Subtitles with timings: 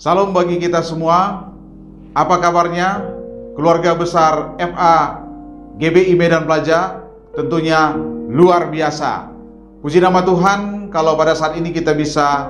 [0.00, 1.52] Salam bagi kita semua.
[2.16, 3.04] Apa kabarnya?
[3.52, 5.20] Keluarga besar FA
[5.76, 7.04] GBI Medan Plaja
[7.36, 7.92] tentunya
[8.32, 9.28] luar biasa.
[9.84, 12.48] Puji nama Tuhan kalau pada saat ini kita bisa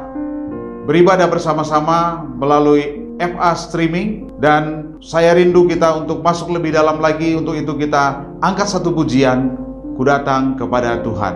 [0.86, 7.58] beribadah bersama-sama melalui FA streaming dan saya rindu kita untuk masuk lebih dalam lagi untuk
[7.58, 9.58] itu kita angkat satu pujian
[9.98, 11.34] ku datang kepada Tuhan.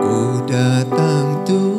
[0.00, 1.75] Ku datang Tuhan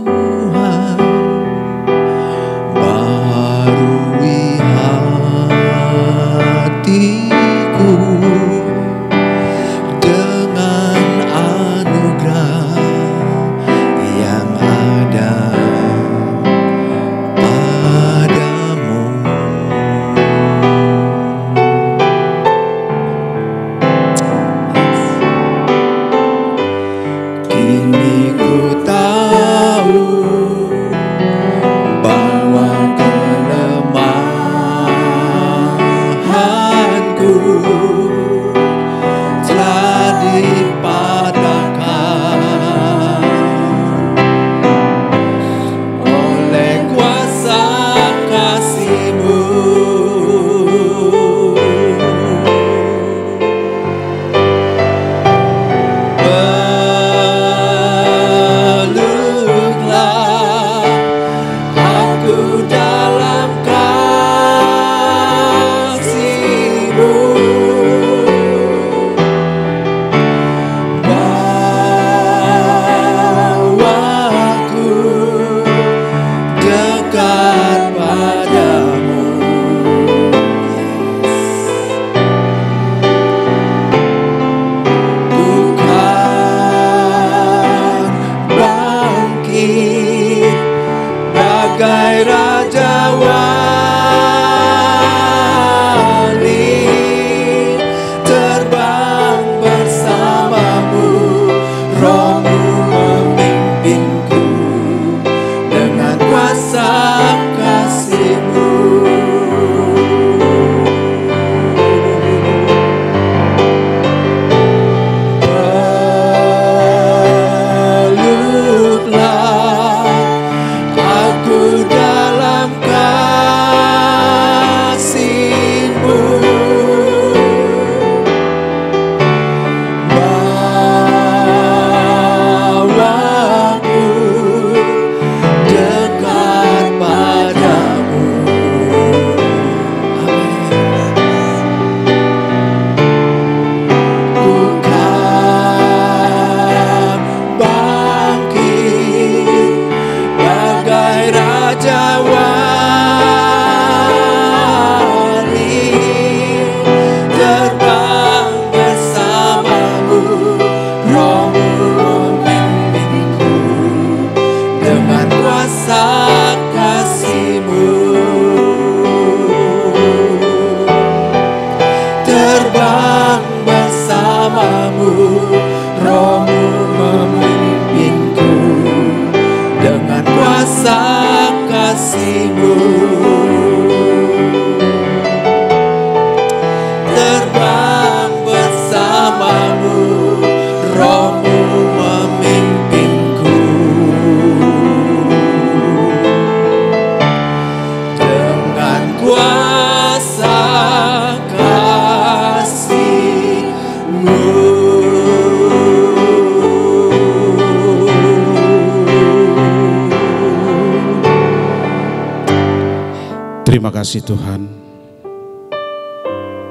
[214.07, 214.63] kasih Tuhan.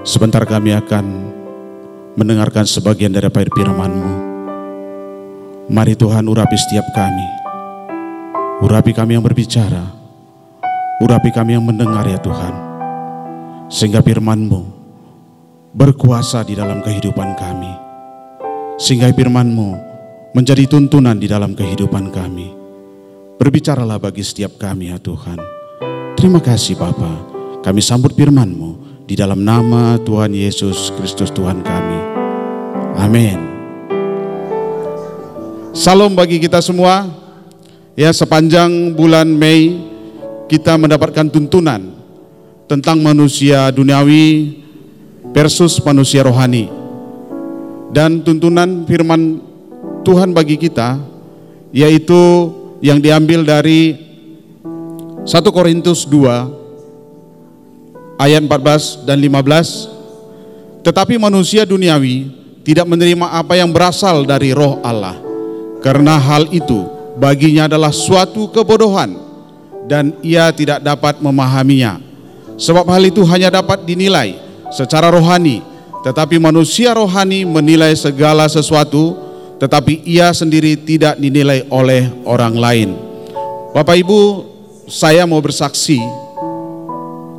[0.09, 1.05] Sebentar kami akan
[2.17, 4.15] mendengarkan sebagian daripada firman-Mu.
[5.69, 7.29] Mari Tuhan urapi setiap kami.
[8.65, 9.85] Urapi kami yang berbicara.
[11.05, 12.57] Urapi kami yang mendengar ya Tuhan.
[13.69, 14.73] Sehingga firman-Mu
[15.77, 17.73] berkuasa di dalam kehidupan kami.
[18.81, 19.77] Sehingga firman-Mu
[20.33, 22.49] menjadi tuntunan di dalam kehidupan kami.
[23.37, 25.56] Berbicaralah bagi setiap kami ya Tuhan.
[26.17, 27.29] Terima kasih Bapa.
[27.61, 32.01] Kami sambut firman-Mu di dalam nama Tuhan Yesus Kristus Tuhan kami.
[32.97, 33.37] Amin.
[35.77, 37.05] Salam bagi kita semua.
[37.93, 39.77] Ya, sepanjang bulan Mei
[40.49, 41.85] kita mendapatkan tuntunan
[42.65, 44.57] tentang manusia duniawi
[45.37, 46.73] versus manusia rohani.
[47.93, 49.45] Dan tuntunan firman
[50.01, 50.97] Tuhan bagi kita
[51.77, 54.07] yaitu yang diambil dari
[55.27, 62.31] 1 Korintus 2 ayat 14 dan 15 Tetapi manusia duniawi
[62.63, 65.19] tidak menerima apa yang berasal dari roh Allah.
[65.83, 66.87] Karena hal itu
[67.19, 69.19] baginya adalah suatu kebodohan
[69.91, 71.99] Dan ia tidak dapat memahaminya.
[72.55, 74.39] Sebab hal itu hanya dapat dinilai
[74.71, 75.59] secara rohani
[76.07, 79.19] Tetapi manusia rohani menilai segala sesuatu
[79.59, 82.95] Tetapi ia sendiri tidak dinilai oleh orang lain.
[83.75, 84.55] Bapak Ibu
[84.87, 85.99] saya mau bersaksi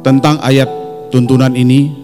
[0.03, 0.67] tentang ayat
[1.07, 1.95] tuntunan ini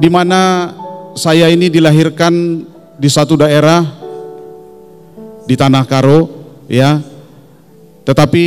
[0.00, 0.72] di mana
[1.12, 2.64] saya ini dilahirkan
[2.96, 3.84] di satu daerah
[5.44, 6.28] di Tanah Karo
[6.66, 7.00] ya.
[8.04, 8.44] Tetapi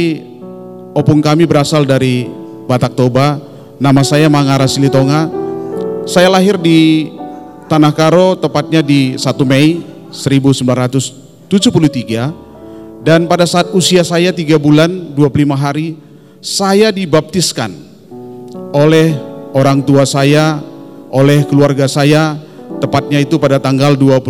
[0.93, 2.25] opung kami berasal dari
[2.65, 3.37] Batak Toba
[3.77, 5.29] nama saya Mangara Silitonga.
[6.09, 7.09] Saya lahir di
[7.69, 12.46] Tanah Karo tepatnya di 1 Mei 1973
[13.07, 15.95] dan pada saat usia saya 3 bulan 25 hari
[16.43, 17.71] saya dibaptiskan
[18.75, 19.15] oleh
[19.55, 20.59] orang tua saya,
[21.07, 22.35] oleh keluarga saya
[22.83, 24.27] tepatnya itu pada tanggal 26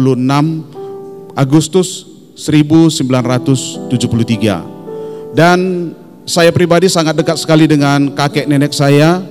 [1.34, 2.06] Agustus
[2.38, 5.34] 1973.
[5.34, 5.90] Dan
[6.30, 9.26] saya pribadi sangat dekat sekali dengan kakek nenek saya,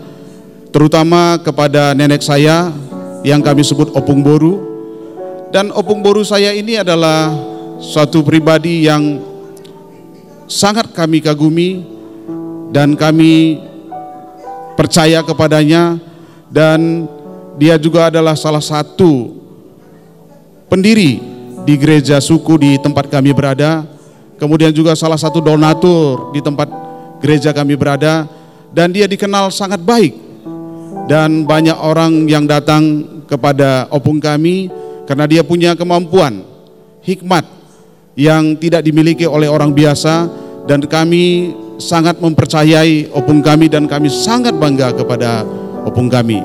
[0.75, 2.75] terutama kepada nenek saya
[3.23, 4.59] yang kami sebut Opung Boru.
[5.55, 7.31] Dan Opung Boru saya ini adalah
[7.79, 9.36] suatu pribadi yang
[10.47, 11.83] sangat kami kagumi
[12.71, 13.63] dan kami
[14.75, 15.99] percaya kepadanya
[16.51, 17.11] dan
[17.59, 19.35] dia juga adalah salah satu
[20.71, 21.19] pendiri
[21.67, 23.87] di gereja suku di tempat kami berada
[24.39, 26.69] kemudian juga salah satu donatur di tempat
[27.21, 28.29] gereja kami berada
[28.77, 30.13] dan dia dikenal sangat baik.
[31.07, 34.69] Dan banyak orang yang datang kepada opung kami
[35.09, 36.43] karena dia punya kemampuan
[37.07, 37.47] hikmat
[38.17, 40.25] yang tidak dimiliki oleh orang biasa
[40.65, 45.45] dan kami sangat mempercayai opung kami dan kami sangat bangga kepada
[45.85, 46.41] opung kami.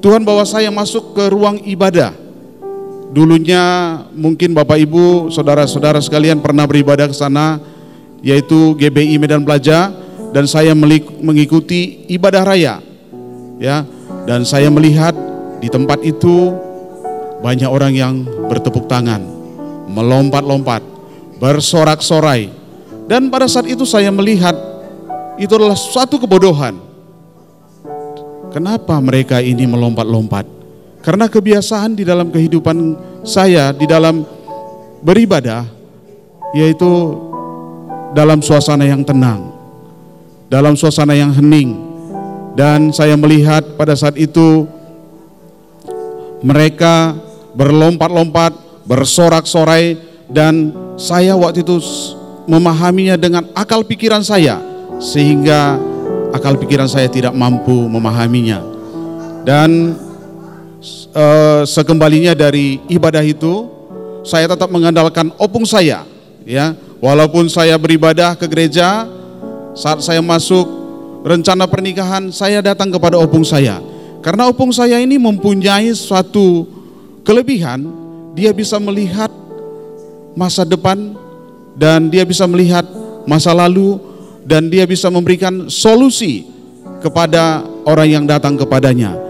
[0.00, 2.27] Tuhan bawa saya masuk ke ruang ibadah
[3.08, 7.56] Dulunya mungkin Bapak Ibu, saudara-saudara sekalian pernah beribadah ke sana
[8.20, 9.88] yaitu GBI Medan Plaja
[10.36, 10.76] dan saya
[11.22, 12.84] mengikuti ibadah raya.
[13.58, 13.82] Ya,
[14.28, 15.16] dan saya melihat
[15.58, 16.54] di tempat itu
[17.40, 18.14] banyak orang yang
[18.46, 19.24] bertepuk tangan,
[19.90, 20.84] melompat-lompat,
[21.40, 22.52] bersorak-sorai.
[23.08, 24.54] Dan pada saat itu saya melihat
[25.40, 26.76] itu adalah suatu kebodohan.
[28.52, 30.57] Kenapa mereka ini melompat-lompat?
[31.02, 32.76] Karena kebiasaan di dalam kehidupan
[33.22, 34.26] saya di dalam
[35.02, 35.62] beribadah
[36.56, 37.14] yaitu
[38.16, 39.52] dalam suasana yang tenang,
[40.48, 41.86] dalam suasana yang hening.
[42.58, 44.66] Dan saya melihat pada saat itu
[46.42, 47.14] mereka
[47.54, 49.94] berlompat-lompat, bersorak-sorai
[50.26, 51.78] dan saya waktu itu
[52.50, 54.58] memahaminya dengan akal pikiran saya
[54.98, 55.78] sehingga
[56.34, 58.58] akal pikiran saya tidak mampu memahaminya.
[59.46, 59.94] Dan
[61.14, 63.68] uh, sekembalinya dari ibadah itu
[64.24, 66.04] saya tetap mengandalkan opung saya
[66.44, 69.06] ya walaupun saya beribadah ke gereja
[69.72, 70.66] saat saya masuk
[71.22, 73.78] rencana pernikahan saya datang kepada opung saya
[74.24, 76.66] karena opung saya ini mempunyai suatu
[77.22, 77.86] kelebihan
[78.34, 79.30] dia bisa melihat
[80.34, 81.14] masa depan
[81.78, 82.86] dan dia bisa melihat
[83.26, 83.98] masa lalu
[84.48, 86.48] dan dia bisa memberikan solusi
[87.04, 89.27] kepada orang yang datang kepadanya.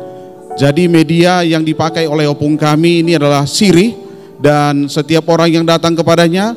[0.58, 3.94] Jadi media yang dipakai oleh opung kami ini adalah sirih
[4.42, 6.50] dan setiap orang yang datang kepadanya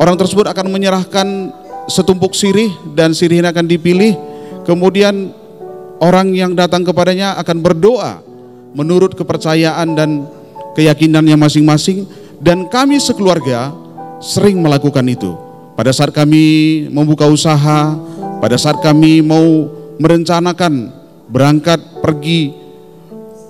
[0.00, 1.52] orang tersebut akan menyerahkan
[1.84, 4.16] setumpuk sirih dan sirih ini akan dipilih.
[4.64, 5.36] Kemudian
[6.00, 8.24] orang yang datang kepadanya akan berdoa
[8.72, 10.24] menurut kepercayaan dan
[10.72, 12.08] keyakinannya masing-masing.
[12.40, 13.68] Dan kami sekeluarga
[14.24, 15.36] sering melakukan itu.
[15.76, 17.92] Pada saat kami membuka usaha,
[18.40, 19.68] pada saat kami mau
[20.00, 20.88] merencanakan
[21.28, 22.59] berangkat pergi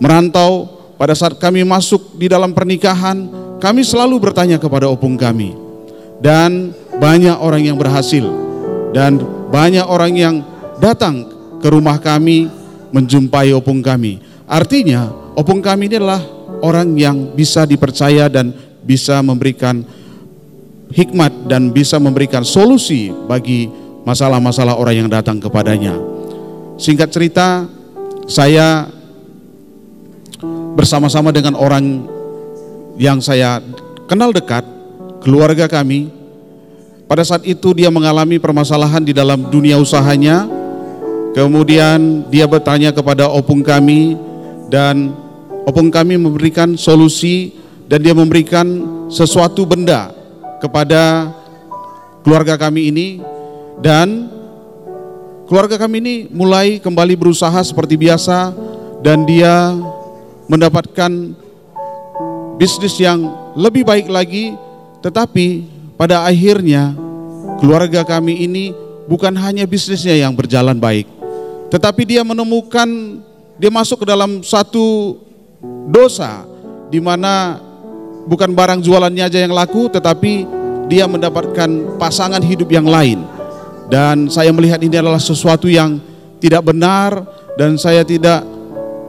[0.00, 3.28] merantau, pada saat kami masuk di dalam pernikahan,
[3.61, 5.54] kami selalu bertanya kepada opung kami.
[6.21, 8.28] Dan banyak orang yang berhasil
[8.92, 9.16] dan
[9.49, 10.35] banyak orang yang
[10.76, 11.25] datang
[11.61, 12.50] ke rumah kami
[12.92, 14.21] menjumpai opung kami.
[14.45, 16.21] Artinya, opung kami ini adalah
[16.61, 18.52] orang yang bisa dipercaya dan
[18.85, 19.80] bisa memberikan
[20.90, 23.71] hikmat dan bisa memberikan solusi bagi
[24.02, 25.95] masalah-masalah orang yang datang kepadanya.
[26.80, 27.69] Singkat cerita,
[28.26, 28.88] saya
[30.75, 32.07] bersama-sama dengan orang
[33.00, 33.65] yang saya
[34.11, 34.62] kenal dekat,
[35.25, 36.11] keluarga kami,
[37.11, 40.47] pada saat itu dia mengalami permasalahan di dalam dunia usahanya.
[41.31, 44.19] Kemudian dia bertanya kepada opung kami
[44.67, 45.15] dan
[45.62, 47.55] opung kami memberikan solusi
[47.87, 48.67] dan dia memberikan
[49.07, 50.11] sesuatu benda
[50.59, 51.31] kepada
[52.23, 53.09] keluarga kami ini
[53.79, 54.27] dan
[55.50, 58.55] keluarga kami ini mulai kembali berusaha seperti biasa
[59.03, 59.75] dan dia
[60.50, 61.11] mendapatkan
[62.59, 64.59] bisnis yang lebih baik lagi
[64.99, 65.64] tetapi
[65.95, 66.92] pada akhirnya
[67.62, 68.75] keluarga kami ini
[69.07, 71.07] bukan hanya bisnisnya yang berjalan baik
[71.71, 72.88] tetapi dia menemukan
[73.57, 75.16] dia masuk ke dalam satu
[75.87, 76.42] dosa
[76.90, 77.62] di mana
[78.26, 80.45] bukan barang jualannya aja yang laku tetapi
[80.90, 83.23] dia mendapatkan pasangan hidup yang lain.
[83.87, 86.02] Dan saya melihat ini adalah sesuatu yang
[86.42, 87.23] tidak benar
[87.54, 88.42] dan saya tidak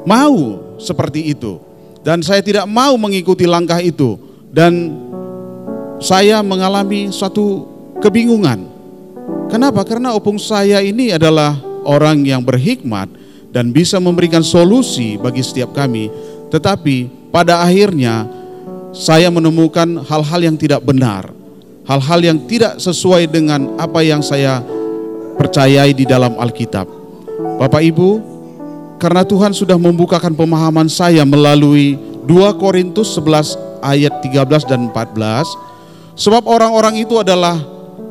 [0.06, 1.62] mau seperti itu.
[2.02, 4.18] Dan saya tidak mau mengikuti langkah itu.
[4.50, 4.98] Dan
[6.02, 7.70] saya mengalami suatu
[8.02, 8.66] kebingungan.
[9.54, 9.86] Kenapa?
[9.86, 13.08] Karena opung saya ini adalah orang yang berhikmat
[13.54, 16.10] dan bisa memberikan solusi bagi setiap kami.
[16.50, 18.26] Tetapi pada akhirnya
[18.92, 21.30] saya menemukan hal-hal yang tidak benar.
[21.86, 24.64] Hal-hal yang tidak sesuai dengan apa yang saya
[25.36, 26.86] percayai di dalam Alkitab.
[27.58, 28.10] Bapak Ibu,
[29.02, 31.98] karena Tuhan sudah membukakan pemahaman saya melalui
[32.30, 35.58] 2 Korintus 11 ayat 13 dan 14,
[36.14, 37.58] sebab orang-orang itu adalah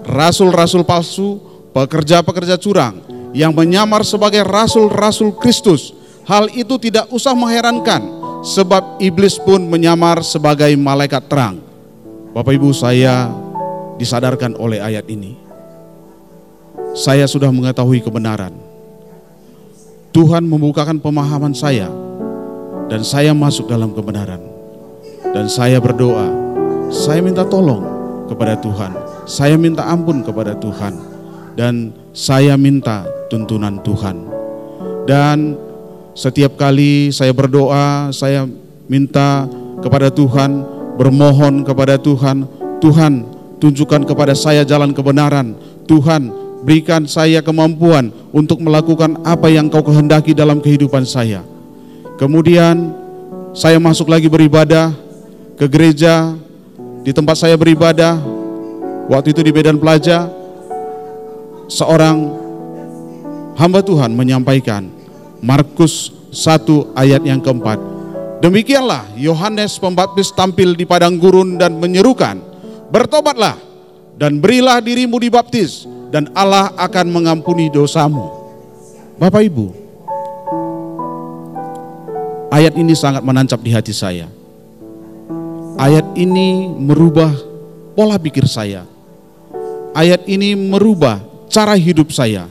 [0.03, 1.39] rasul-rasul palsu,
[1.71, 2.99] pekerja-pekerja curang
[3.31, 5.95] yang menyamar sebagai rasul-rasul Kristus.
[6.27, 8.03] Hal itu tidak usah mengherankan
[8.43, 11.63] sebab iblis pun menyamar sebagai malaikat terang.
[12.35, 13.31] Bapak Ibu saya
[13.95, 15.39] disadarkan oleh ayat ini.
[16.99, 18.70] Saya sudah mengetahui kebenaran.
[20.11, 21.87] Tuhan membukakan pemahaman saya
[22.91, 24.43] dan saya masuk dalam kebenaran.
[25.31, 26.27] Dan saya berdoa,
[26.91, 27.87] saya minta tolong
[28.27, 28.91] kepada Tuhan.
[29.31, 30.99] Saya minta ampun kepada Tuhan
[31.55, 34.27] dan saya minta tuntunan Tuhan.
[35.07, 35.55] Dan
[36.19, 38.51] setiap kali saya berdoa, saya
[38.91, 39.47] minta
[39.79, 40.67] kepada Tuhan,
[40.99, 42.43] bermohon kepada Tuhan,
[42.83, 43.13] Tuhan
[43.63, 45.55] tunjukkan kepada saya jalan kebenaran.
[45.87, 51.41] Tuhan, berikan saya kemampuan untuk melakukan apa yang kau kehendaki dalam kehidupan saya.
[52.21, 52.93] Kemudian
[53.57, 54.93] saya masuk lagi beribadah
[55.57, 56.37] ke gereja
[57.01, 58.21] di tempat saya beribadah.
[59.11, 60.31] Waktu itu di Medan Pelaja,
[61.67, 62.31] seorang
[63.59, 64.87] hamba Tuhan menyampaikan
[65.43, 67.81] Markus 1 ayat yang keempat.
[68.41, 72.39] Demikianlah Yohanes Pembaptis tampil di padang gurun dan menyerukan,
[72.89, 73.59] bertobatlah
[74.15, 78.27] dan berilah dirimu dibaptis dan Allah akan mengampuni dosamu.
[79.17, 79.67] Bapak Ibu,
[82.51, 84.27] ayat ini sangat menancap di hati saya.
[85.79, 87.31] Ayat ini merubah
[87.95, 88.85] pola pikir saya.
[89.95, 92.51] Ayat ini merubah cara hidup saya.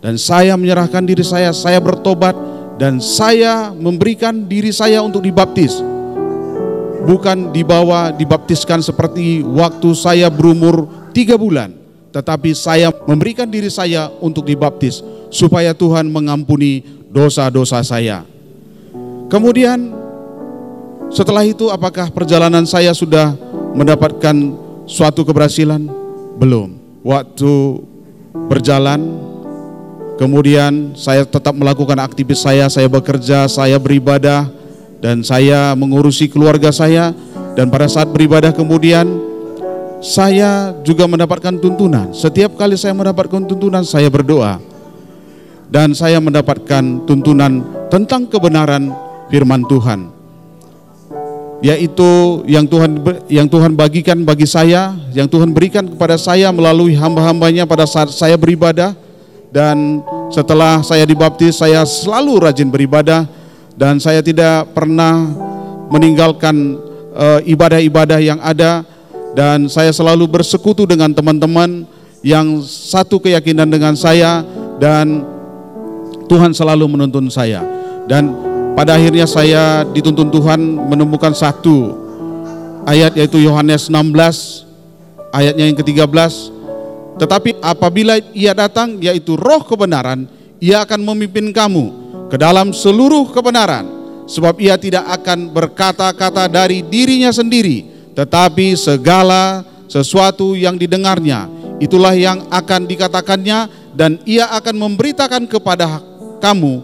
[0.00, 2.36] Dan saya menyerahkan diri saya, saya bertobat
[2.76, 5.80] dan saya memberikan diri saya untuk dibaptis.
[7.04, 11.83] Bukan dibawa dibaptiskan seperti waktu saya berumur tiga bulan.
[12.14, 15.02] Tetapi saya memberikan diri saya untuk dibaptis
[15.34, 18.22] supaya Tuhan mengampuni dosa-dosa saya.
[19.26, 19.90] Kemudian
[21.10, 23.34] setelah itu apakah perjalanan saya sudah
[23.74, 24.54] mendapatkan
[24.86, 25.90] suatu keberhasilan?
[26.38, 26.78] Belum.
[27.02, 27.82] Waktu
[28.46, 29.18] berjalan
[30.14, 34.46] kemudian saya tetap melakukan aktivitas saya, saya bekerja, saya beribadah
[35.02, 37.10] dan saya mengurusi keluarga saya
[37.58, 39.33] dan pada saat beribadah kemudian
[40.04, 42.12] saya juga mendapatkan tuntunan.
[42.12, 44.60] Setiap kali saya mendapatkan tuntunan saya berdoa.
[45.72, 48.92] Dan saya mendapatkan tuntunan tentang kebenaran
[49.32, 50.12] firman Tuhan.
[51.64, 53.00] Yaitu yang Tuhan
[53.32, 58.36] yang Tuhan bagikan bagi saya, yang Tuhan berikan kepada saya melalui hamba-hambanya pada saat saya
[58.36, 58.92] beribadah.
[59.48, 63.24] Dan setelah saya dibaptis saya selalu rajin beribadah.
[63.74, 65.32] Dan saya tidak pernah
[65.88, 66.78] meninggalkan
[67.16, 68.93] uh, ibadah-ibadah yang ada
[69.34, 71.86] dan saya selalu bersekutu dengan teman-teman
[72.24, 74.46] yang satu keyakinan dengan saya
[74.80, 75.22] dan
[76.30, 77.60] Tuhan selalu menuntun saya
[78.08, 78.32] dan
[78.74, 80.58] pada akhirnya saya dituntun Tuhan
[80.90, 81.94] menemukan satu
[82.88, 84.64] ayat yaitu Yohanes 16
[85.34, 86.54] ayatnya yang ke-13.
[87.18, 90.26] Tetapi apabila ia datang yaitu roh kebenaran,
[90.62, 91.90] ia akan memimpin kamu
[92.30, 93.86] ke dalam seluruh kebenaran.
[94.24, 101.50] Sebab ia tidak akan berkata-kata dari dirinya sendiri, tetapi segala sesuatu yang didengarnya,
[101.82, 105.98] itulah yang akan dikatakannya dan ia akan memberitakan kepada
[106.38, 106.82] kamu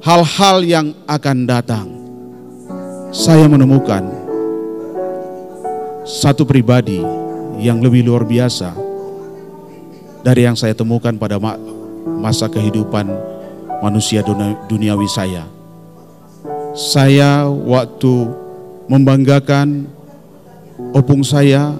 [0.00, 1.86] hal-hal yang akan datang.
[3.12, 4.08] Saya menemukan
[6.08, 6.98] satu pribadi
[7.60, 8.72] yang lebih luar biasa
[10.24, 11.60] dari yang saya temukan pada ma-
[12.18, 13.06] masa kehidupan
[13.84, 15.44] manusia dunia- duniawi saya.
[16.72, 18.32] Saya waktu
[18.88, 19.86] membanggakan
[20.90, 21.70] opung saya,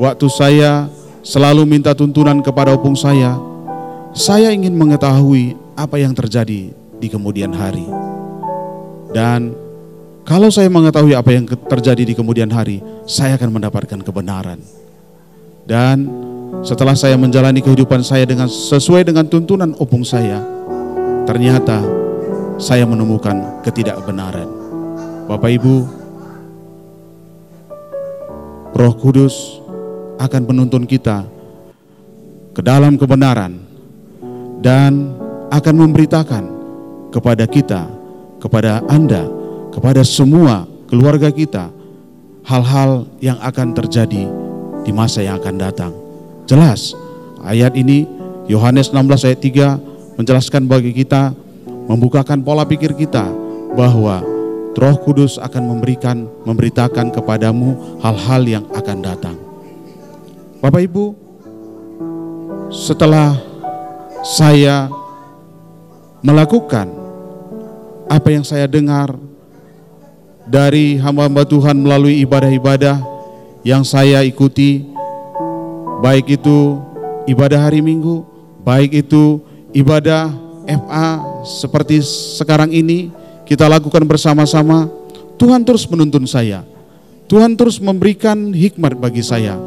[0.00, 0.88] waktu saya
[1.20, 3.36] selalu minta tuntunan kepada opung saya,
[4.16, 7.84] saya ingin mengetahui apa yang terjadi di kemudian hari.
[9.12, 9.52] Dan
[10.24, 14.60] kalau saya mengetahui apa yang terjadi di kemudian hari, saya akan mendapatkan kebenaran.
[15.66, 16.06] Dan
[16.62, 20.42] setelah saya menjalani kehidupan saya dengan sesuai dengan tuntunan opung saya,
[21.26, 21.82] ternyata
[22.60, 24.46] saya menemukan ketidakbenaran.
[25.30, 25.99] Bapak Ibu,
[28.74, 29.58] Roh Kudus
[30.20, 31.26] akan menuntun kita
[32.54, 33.56] ke dalam kebenaran
[34.60, 35.16] dan
[35.50, 36.44] akan memberitakan
[37.10, 37.90] kepada kita,
[38.38, 39.26] kepada Anda,
[39.74, 41.70] kepada semua keluarga kita
[42.46, 44.24] hal-hal yang akan terjadi
[44.86, 45.92] di masa yang akan datang.
[46.46, 46.94] Jelas,
[47.42, 48.06] ayat ini
[48.50, 51.34] Yohanes 16 ayat 3 menjelaskan bagi kita,
[51.86, 53.26] membukakan pola pikir kita
[53.74, 54.39] bahwa
[54.70, 59.36] Roh Kudus akan memberikan, memberitakan kepadamu hal-hal yang akan datang.
[60.62, 61.04] Bapak Ibu,
[62.70, 63.34] setelah
[64.22, 64.86] saya
[66.22, 66.86] melakukan
[68.06, 69.16] apa yang saya dengar
[70.46, 73.02] dari hamba-hamba Tuhan melalui ibadah-ibadah
[73.66, 74.86] yang saya ikuti,
[76.04, 76.78] baik itu
[77.26, 78.22] ibadah hari Minggu,
[78.62, 79.42] baik itu
[79.74, 80.30] ibadah
[80.66, 81.08] FA
[81.42, 82.02] seperti
[82.38, 83.19] sekarang ini
[83.50, 84.86] kita lakukan bersama-sama.
[85.34, 86.62] Tuhan terus menuntun saya.
[87.26, 89.58] Tuhan terus memberikan hikmat bagi saya.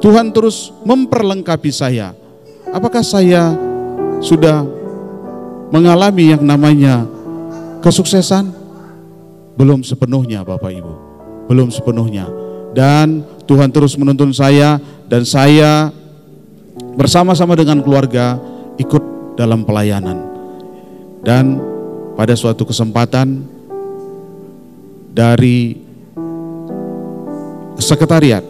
[0.00, 2.16] Tuhan terus memperlengkapi saya.
[2.72, 3.52] Apakah saya
[4.24, 4.64] sudah
[5.68, 7.04] mengalami yang namanya
[7.84, 8.48] kesuksesan?
[9.60, 10.94] Belum sepenuhnya Bapak Ibu.
[11.52, 12.24] Belum sepenuhnya.
[12.72, 15.92] Dan Tuhan terus menuntun saya dan saya
[16.96, 18.40] bersama-sama dengan keluarga
[18.80, 20.16] ikut dalam pelayanan.
[21.26, 21.58] Dan
[22.18, 23.46] pada suatu kesempatan
[25.14, 25.78] dari
[27.78, 28.42] sekretariat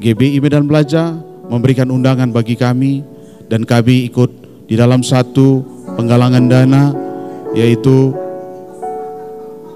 [0.00, 1.12] GBI Medan Belajar
[1.52, 3.04] memberikan undangan bagi kami
[3.52, 4.30] dan kami ikut
[4.64, 5.60] di dalam satu
[6.00, 6.96] penggalangan dana
[7.52, 8.16] yaitu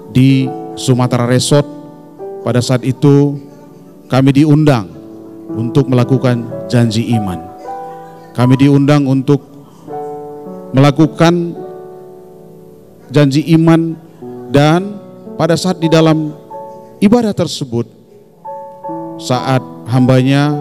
[0.09, 1.69] di Sumatera Resort
[2.41, 3.37] pada saat itu
[4.09, 4.89] kami diundang
[5.53, 7.37] untuk melakukan janji iman.
[8.33, 9.41] Kami diundang untuk
[10.73, 11.62] melakukan
[13.09, 13.97] janji iman
[14.53, 14.99] dan
[15.35, 16.31] pada saat di dalam
[17.01, 17.89] ibadah tersebut
[19.19, 20.55] saat hambanya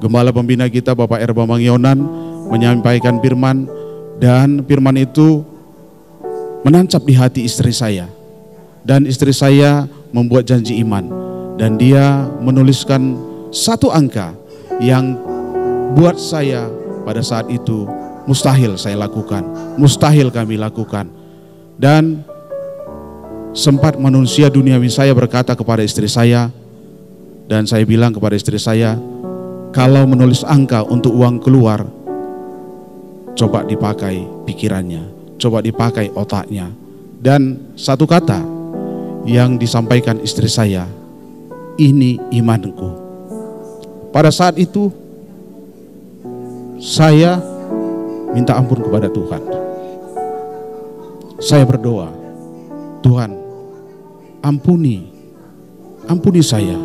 [0.00, 1.98] gembala pembina kita Bapak Erba Mangionan
[2.48, 3.66] menyampaikan firman
[4.22, 5.42] dan firman itu
[6.64, 8.08] menancap di hati istri saya
[8.86, 11.10] dan istri saya membuat janji iman
[11.56, 13.16] dan dia menuliskan
[13.50, 14.36] satu angka
[14.78, 15.16] yang
[15.96, 16.68] buat saya
[17.08, 17.88] pada saat itu
[18.28, 19.46] mustahil saya lakukan,
[19.80, 21.08] mustahil kami lakukan.
[21.76, 22.24] Dan
[23.52, 26.48] sempat manusia duniawi saya berkata kepada istri saya
[27.46, 28.96] dan saya bilang kepada istri saya,
[29.70, 31.84] kalau menulis angka untuk uang keluar,
[33.36, 36.72] coba dipakai pikirannya, coba dipakai otaknya.
[37.20, 38.40] Dan satu kata
[39.28, 40.88] yang disampaikan istri saya,
[41.76, 43.04] ini imanku.
[44.10, 44.88] Pada saat itu
[46.80, 47.36] saya
[48.32, 49.65] minta ampun kepada Tuhan.
[51.36, 52.08] Saya berdoa,
[53.04, 53.36] Tuhan,
[54.40, 55.04] ampuni,
[56.08, 56.80] ampuni saya.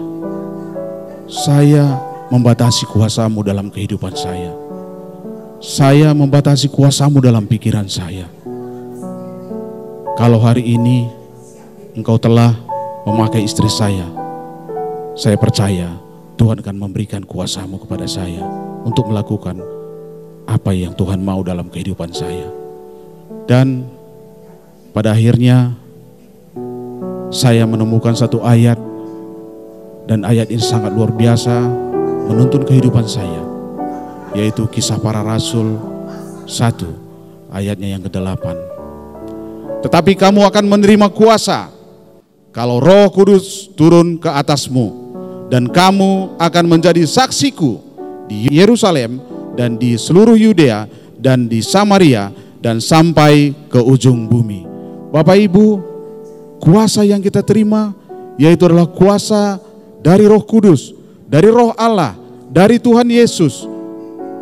[1.32, 1.96] Saya
[2.28, 4.52] membatasi kuasamu dalam kehidupan saya.
[5.64, 8.28] Saya membatasi kuasamu dalam pikiran saya.
[10.20, 11.08] Kalau hari ini
[11.96, 12.52] engkau telah
[13.08, 14.04] memakai istri saya,
[15.16, 15.96] saya percaya
[16.36, 18.44] Tuhan akan memberikan kuasamu kepada saya
[18.84, 19.64] untuk melakukan
[20.44, 22.52] apa yang Tuhan mau dalam kehidupan saya.
[23.48, 24.01] Dan
[24.92, 25.76] pada akhirnya
[27.32, 28.76] saya menemukan satu ayat
[30.08, 31.64] dan ayat ini sangat luar biasa
[32.28, 33.44] menuntun kehidupan saya
[34.36, 35.80] yaitu kisah para rasul
[36.48, 38.46] 1 ayatnya yang ke-8
[39.88, 41.72] tetapi kamu akan menerima kuasa
[42.52, 44.92] kalau roh kudus turun ke atasmu
[45.48, 47.80] dan kamu akan menjadi saksiku
[48.28, 49.20] di Yerusalem
[49.56, 50.88] dan di seluruh Yudea
[51.20, 52.32] dan di Samaria
[52.64, 54.71] dan sampai ke ujung bumi.
[55.12, 55.84] Bapak Ibu,
[56.64, 57.92] kuasa yang kita terima
[58.40, 59.60] yaitu adalah kuasa
[60.00, 60.96] dari Roh Kudus,
[61.28, 62.16] dari Roh Allah,
[62.48, 63.68] dari Tuhan Yesus.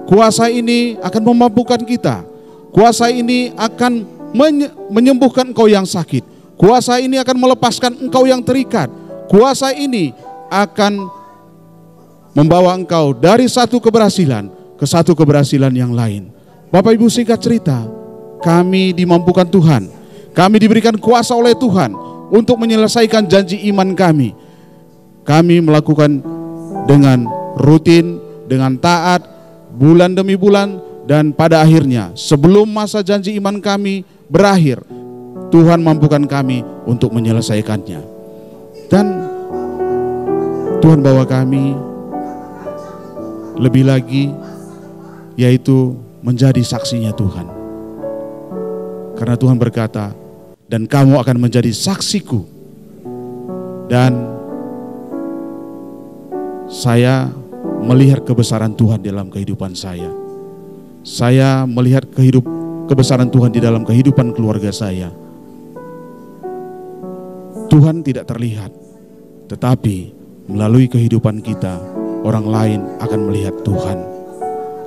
[0.05, 2.21] Kuasa ini akan memampukan kita.
[2.69, 6.21] Kuasa ini akan menye- menyembuhkan engkau yang sakit.
[6.53, 8.93] Kuasa ini akan melepaskan engkau yang terikat.
[9.25, 10.13] Kuasa ini
[10.53, 11.09] akan
[12.37, 16.29] membawa engkau dari satu keberhasilan ke satu keberhasilan yang lain.
[16.69, 17.89] Bapak Ibu singkat cerita,
[18.45, 19.98] kami dimampukan Tuhan.
[20.39, 21.91] Kami diberikan kuasa oleh Tuhan
[22.31, 24.31] untuk menyelesaikan janji iman kami.
[25.27, 26.23] Kami melakukan
[26.87, 27.27] dengan
[27.59, 29.19] rutin, dengan taat,
[29.75, 34.79] bulan demi bulan, dan pada akhirnya sebelum masa janji iman kami berakhir,
[35.51, 37.99] Tuhan mampukan kami untuk menyelesaikannya.
[38.87, 39.05] Dan
[40.79, 41.75] Tuhan bawa kami
[43.59, 44.31] lebih lagi
[45.35, 47.47] yaitu menjadi saksinya Tuhan.
[49.19, 50.15] Karena Tuhan berkata,
[50.69, 52.45] dan kamu akan menjadi saksiku.
[53.89, 54.37] Dan
[56.69, 57.25] saya
[57.81, 60.13] melihat kebesaran Tuhan dalam kehidupan saya.
[61.01, 62.45] Saya melihat kehidup
[62.85, 65.09] kebesaran Tuhan di dalam kehidupan keluarga saya.
[67.69, 68.69] Tuhan tidak terlihat,
[69.49, 70.13] tetapi
[70.49, 71.81] melalui kehidupan kita,
[72.25, 73.97] orang lain akan melihat Tuhan.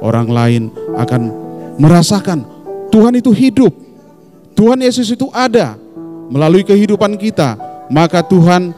[0.03, 1.23] Orang lain akan
[1.79, 2.42] merasakan
[2.90, 3.91] Tuhan itu hidup.
[4.62, 5.75] Tuhan Yesus itu ada
[6.31, 7.59] melalui kehidupan kita,
[7.90, 8.70] maka Tuhan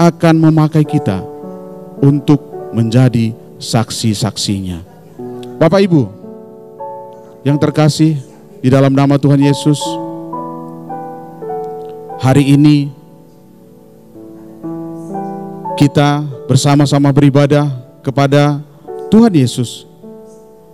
[0.00, 1.20] akan memakai kita
[2.00, 2.40] untuk
[2.72, 4.80] menjadi saksi-saksinya.
[5.60, 6.08] Bapak Ibu
[7.44, 8.16] yang terkasih
[8.64, 9.84] di dalam nama Tuhan Yesus,
[12.16, 12.88] hari ini
[15.76, 17.68] kita bersama-sama beribadah
[18.00, 18.64] kepada
[19.12, 19.84] Tuhan Yesus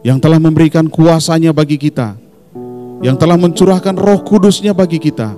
[0.06, 2.27] yang telah memberikan kuasanya bagi kita,
[2.98, 5.34] yang telah mencurahkan roh kudusnya bagi kita.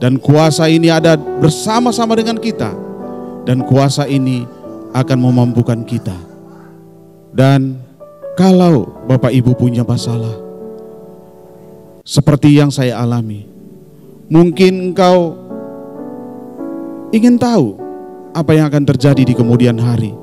[0.00, 2.72] Dan kuasa ini ada bersama-sama dengan kita.
[3.44, 4.48] Dan kuasa ini
[4.96, 6.16] akan memampukan kita.
[7.30, 7.78] Dan
[8.34, 10.32] kalau Bapak Ibu punya masalah,
[12.00, 13.44] seperti yang saya alami,
[14.32, 15.36] mungkin engkau
[17.12, 17.76] ingin tahu
[18.32, 20.16] apa yang akan terjadi di kemudian hari.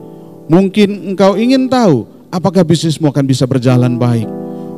[0.47, 4.27] Mungkin engkau ingin tahu apakah bisnismu akan bisa berjalan baik.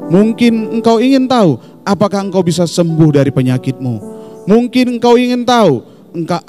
[0.09, 3.95] Mungkin engkau ingin tahu apakah engkau bisa sembuh dari penyakitmu.
[4.49, 5.85] Mungkin engkau ingin tahu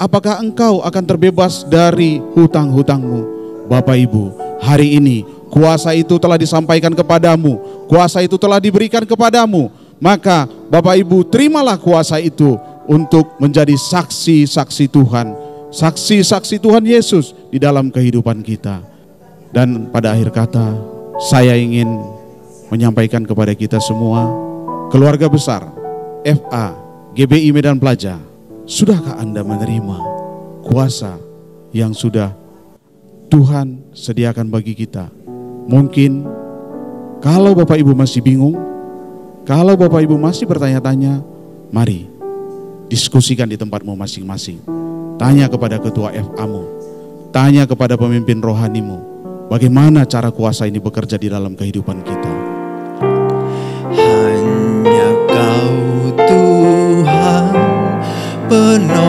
[0.01, 3.39] apakah engkau akan terbebas dari hutang-hutangmu.
[3.69, 4.23] Bapak Ibu,
[4.59, 9.69] hari ini kuasa itu telah disampaikan kepadamu, kuasa itu telah diberikan kepadamu.
[10.01, 12.57] Maka Bapak Ibu terimalah kuasa itu
[12.89, 15.37] untuk menjadi saksi-saksi Tuhan,
[15.69, 18.81] saksi-saksi Tuhan Yesus di dalam kehidupan kita.
[19.53, 20.73] Dan pada akhir kata,
[21.29, 22.10] saya ingin
[22.71, 24.31] menyampaikan kepada kita semua,
[24.87, 25.67] keluarga besar
[26.23, 26.71] FA
[27.11, 28.17] GBI Medan Pelajar,
[28.63, 29.97] sudahkah Anda menerima
[30.63, 31.19] kuasa
[31.75, 32.31] yang sudah
[33.27, 35.11] Tuhan sediakan bagi kita?
[35.67, 36.23] Mungkin
[37.19, 38.55] kalau Bapak Ibu masih bingung,
[39.43, 41.19] kalau Bapak Ibu masih bertanya-tanya,
[41.75, 42.07] mari
[42.87, 44.63] diskusikan di tempatmu masing-masing.
[45.19, 46.63] Tanya kepada ketua FA-mu,
[47.29, 48.97] tanya kepada pemimpin rohanimu,
[49.53, 52.40] bagaimana cara kuasa ini bekerja di dalam kehidupan kita.
[58.51, 59.00] but no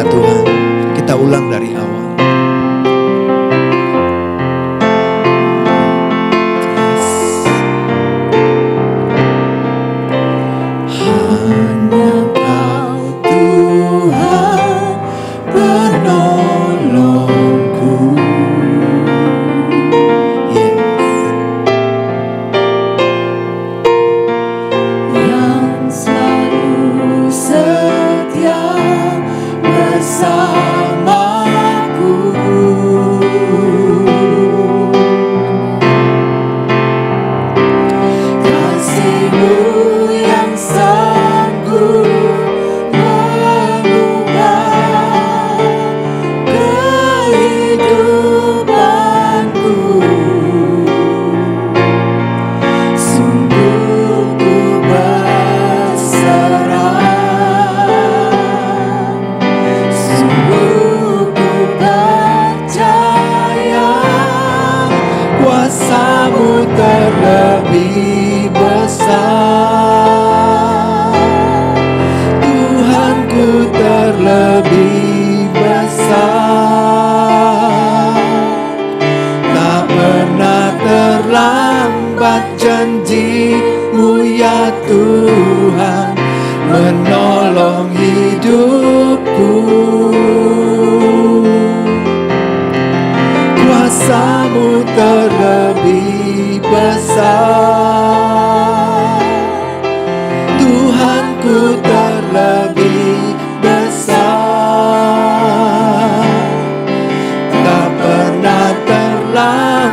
[0.00, 0.39] Dalam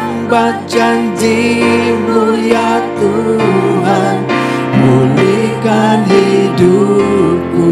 [0.08, 4.18] hambat janjimu ya Tuhan
[4.78, 7.72] Pulihkan hidupku.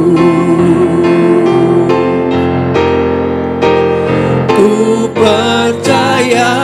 [4.52, 4.76] Ku
[5.16, 6.56] percaya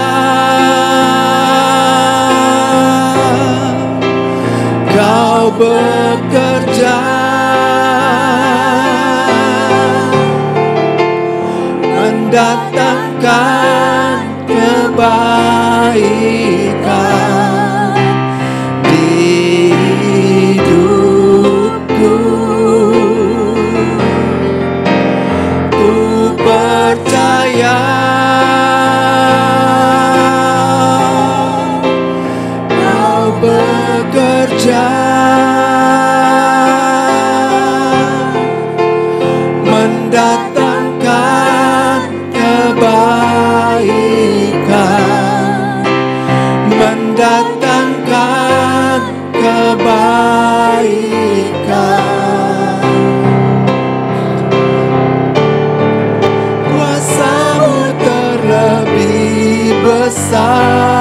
[4.91, 6.99] Kau bekerja
[11.79, 12.70] Mendatang
[15.91, 16.50] aí.
[47.21, 50.41] datangkan kebaikan.
[56.65, 61.00] Kuasamu terlebih besar.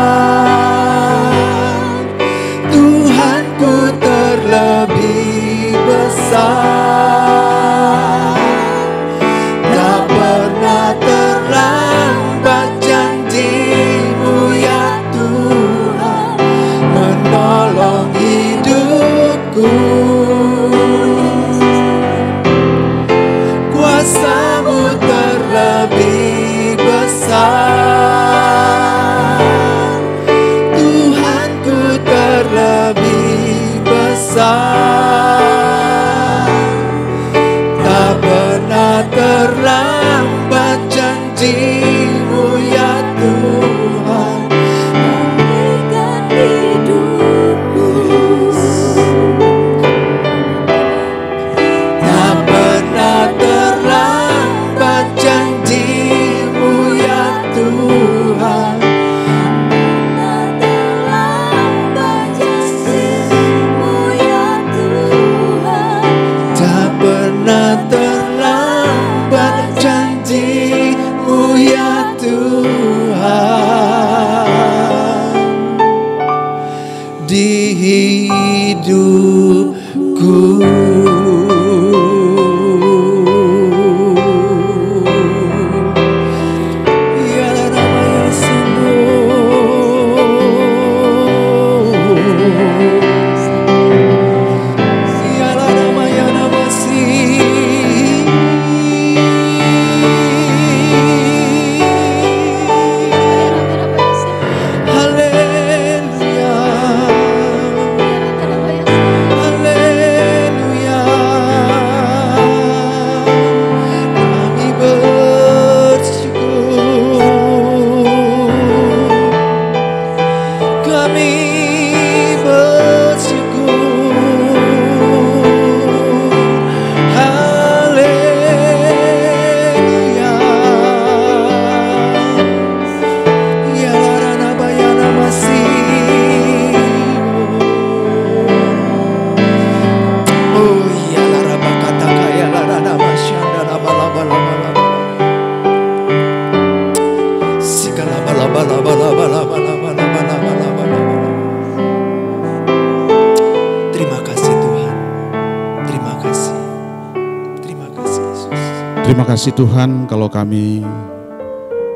[159.41, 160.85] Kasih Tuhan kalau kami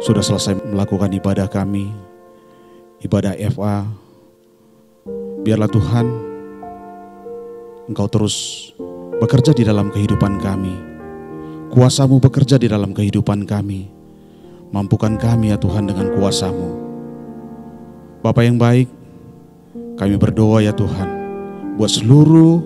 [0.00, 1.92] sudah selesai melakukan ibadah kami,
[3.04, 3.84] ibadah FA.
[5.44, 6.08] Biarlah Tuhan,
[7.84, 8.72] Engkau terus
[9.20, 10.72] bekerja di dalam kehidupan kami.
[11.68, 13.92] Kuasamu bekerja di dalam kehidupan kami.
[14.72, 16.70] Mampukan kami ya Tuhan dengan kuasamu.
[18.24, 18.88] Bapak yang baik,
[20.00, 21.08] kami berdoa ya Tuhan,
[21.76, 22.64] buat seluruh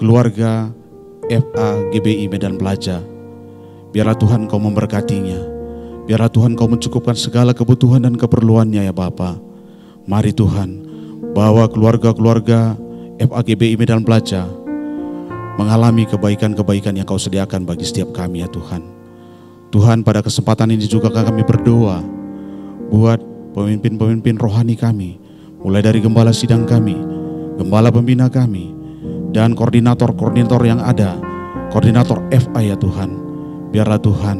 [0.00, 0.72] keluarga
[1.28, 3.11] FA GBI Medan Pelajar.
[3.92, 5.38] Biarlah Tuhan kau memberkatinya.
[6.08, 9.38] Biarlah Tuhan kau mencukupkan segala kebutuhan dan keperluannya ya Bapa.
[10.08, 10.82] Mari Tuhan,
[11.36, 12.74] bawa keluarga-keluarga
[13.22, 14.48] FAGBI Medan Pelajar
[15.60, 18.82] mengalami kebaikan-kebaikan yang kau sediakan bagi setiap kami ya Tuhan.
[19.72, 22.00] Tuhan pada kesempatan ini juga kami berdoa
[22.92, 23.20] buat
[23.56, 25.16] pemimpin-pemimpin rohani kami,
[25.60, 26.96] mulai dari gembala sidang kami,
[27.56, 28.72] gembala pembina kami,
[29.32, 31.16] dan koordinator-koordinator yang ada,
[31.72, 33.31] koordinator FA ya Tuhan.
[33.72, 34.38] Biarlah Tuhan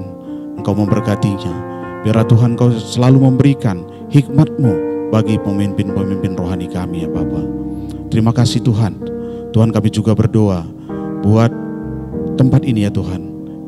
[0.60, 1.54] Engkau memberkatinya,
[2.04, 7.44] biarlah Tuhan Engkau selalu memberikan hikmat-Mu bagi pemimpin-pemimpin rohani kami ya Bapak.
[8.12, 9.00] Terima kasih Tuhan.
[9.56, 10.68] Tuhan kami juga berdoa
[11.24, 11.48] buat
[12.36, 13.20] tempat ini ya Tuhan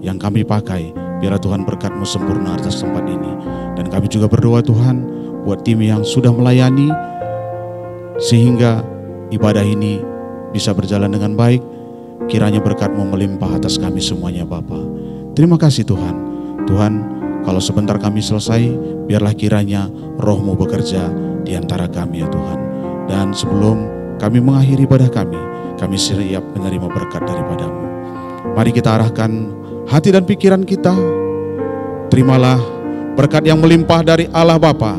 [0.05, 0.93] yang kami pakai.
[1.25, 3.33] Biarlah Tuhan berkatmu sempurna atas tempat ini.
[3.81, 5.01] Dan kami juga berdoa Tuhan
[5.49, 6.93] buat tim yang sudah melayani
[8.21, 8.85] sehingga
[9.33, 10.01] ibadah ini
[10.53, 11.65] bisa berjalan dengan baik.
[12.29, 15.04] Kiranya berkatmu melimpah atas kami semuanya Bapa.
[15.35, 16.15] Terima kasih Tuhan.
[16.65, 16.93] Tuhan
[17.43, 18.71] kalau sebentar kami selesai,
[19.05, 21.11] biarlah kiranya rohmu bekerja
[21.43, 22.59] di antara kami ya Tuhan.
[23.11, 23.85] Dan sebelum
[24.17, 25.37] kami mengakhiri ibadah kami,
[25.77, 27.83] kami siap menerima berkat daripadamu.
[28.55, 29.31] Mari kita arahkan
[29.91, 30.95] hati dan pikiran kita.
[32.09, 32.63] Terimalah
[33.19, 34.95] berkat yang melimpah dari Allah Bapa,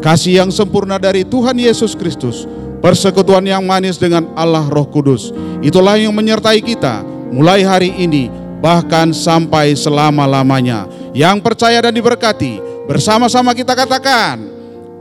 [0.00, 2.48] kasih yang sempurna dari Tuhan Yesus Kristus,
[2.80, 5.36] persekutuan yang manis dengan Allah Roh Kudus.
[5.60, 10.88] Itulah yang menyertai kita mulai hari ini bahkan sampai selama-lamanya.
[11.16, 14.36] Yang percaya dan diberkati, bersama-sama kita katakan,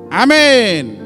[0.08, 1.05] amin.